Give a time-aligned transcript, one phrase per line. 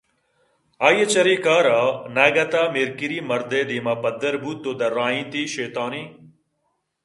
[0.85, 1.81] آئی ءِ چرے کار ءَ
[2.15, 6.07] ناگت ءَ مِرکریؔ مردءِ دیما پدّر بُوت ءُ درّائینت ئے شیطانیں